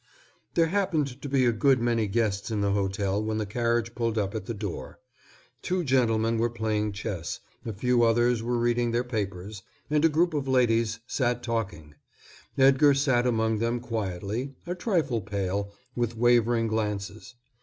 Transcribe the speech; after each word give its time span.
There 0.55 0.65
happened 0.65 1.21
to 1.21 1.29
be 1.29 1.45
a 1.45 1.51
good 1.51 1.79
many 1.79 2.07
guests 2.07 2.49
in 2.49 2.61
the 2.61 2.71
hall 2.71 3.23
when 3.23 3.37
the 3.37 3.45
carriage 3.45 3.93
pulled 3.93 4.17
up 4.17 4.33
at 4.33 4.47
the 4.47 4.53
door. 4.55 4.99
Two 5.61 5.83
gentlemen 5.83 6.39
were 6.39 6.49
playing 6.49 6.93
chess, 6.93 7.39
a 7.67 7.71
few 7.71 8.01
others 8.01 8.41
were 8.41 8.57
reading 8.57 8.89
their 8.93 9.03
papers, 9.03 9.61
and 9.91 10.03
a 10.03 10.09
group 10.09 10.33
of 10.33 10.47
ladies 10.47 11.01
sat 11.05 11.43
together 11.43 11.61
talking. 11.61 11.95
Edgar 12.57 12.95
sat 12.95 13.27
among 13.27 13.59
them 13.59 13.79
quietly, 13.79 14.55
a 14.65 14.73
trifle 14.73 15.21
pale, 15.21 15.71
with 15.95 16.17
wavering 16.17 16.65
glances. 16.65 17.35